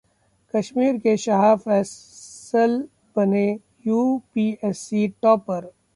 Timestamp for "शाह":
1.17-1.43